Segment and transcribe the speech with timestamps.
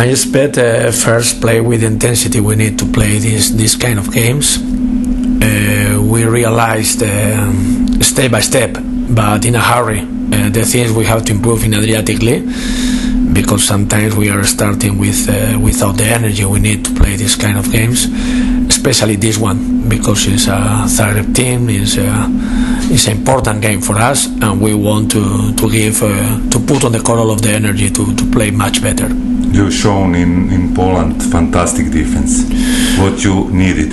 [0.00, 2.40] I expect uh, first play with intensity.
[2.40, 4.56] We need to play this this kind of games.
[4.56, 7.52] Uh, we realized uh,
[8.00, 8.78] step by step,
[9.10, 12.48] but in a hurry, uh, the things we have to improve in Adriatic League
[13.34, 17.36] because sometimes we are starting with uh, without the energy we need to play this
[17.36, 18.08] kind of games,
[18.72, 21.68] especially this one because it's a third team.
[21.68, 21.98] is
[22.88, 26.84] it's an important game for us, and we want to to give uh, to put
[26.84, 29.10] on the color of the energy to, to play much better.
[29.52, 32.44] You've shown in, in Poland fantastic defense.
[33.00, 33.92] What you needed?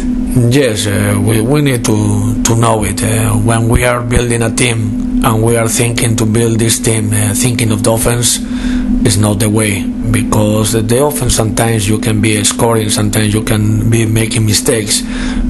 [0.53, 3.01] Yes, uh, we, we need to, to know it.
[3.03, 7.09] Uh, when we are building a team and we are thinking to build this team,
[7.11, 8.37] uh, thinking of the offense,
[9.05, 13.89] is not the way because they often sometimes you can be scoring, sometimes you can
[13.89, 15.01] be making mistakes,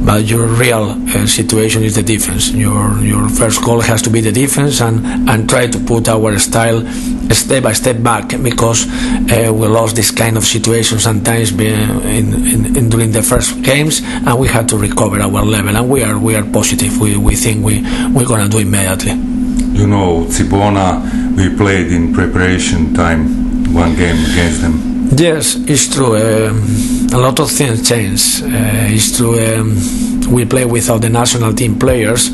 [0.05, 2.51] but your real uh, situation is the defense.
[2.51, 6.37] Your your first goal has to be the defense and, and try to put our
[6.39, 6.85] style
[7.33, 8.87] step by step back because
[9.31, 14.01] uh, we lost this kind of situation sometimes in, in, in, during the first games
[14.03, 16.99] and we had to recover our level and we are we are positive.
[16.99, 17.81] We, we think we
[18.13, 19.36] we're gonna do immediately.
[19.77, 25.09] You know, Cibona, we played in preparation time one game against them.
[25.15, 26.15] Yes, it's true.
[26.17, 26.63] Um,
[27.13, 28.41] a lot of things change.
[28.41, 29.37] Uh, it's true.
[29.39, 29.77] Um,
[30.33, 32.29] we play without the national team players,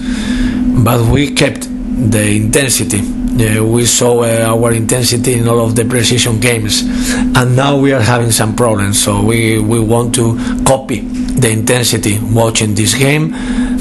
[0.83, 1.67] but we kept
[2.11, 3.01] the intensity.
[3.01, 6.81] Uh, we saw uh, our intensity in all of the precision games,
[7.35, 9.03] and now we are having some problems.
[9.03, 13.33] So we, we want to copy the intensity watching this game,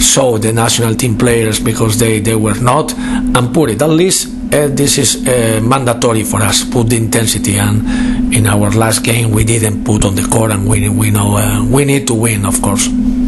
[0.03, 4.29] show the national team players because they, they were not, and put it at least
[4.53, 6.65] uh, this is uh, mandatory for us.
[6.65, 10.69] Put the intensity, and in our last game we didn't put on the court, and
[10.69, 12.87] we we know uh, we need to win, of course.